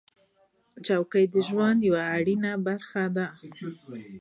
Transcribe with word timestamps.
چوکۍ 0.85 1.25
د 1.33 1.35
ژوند 1.47 1.79
یوه 1.89 2.03
اړینه 2.17 2.51
برخه 2.67 3.03
ده. 3.15 3.27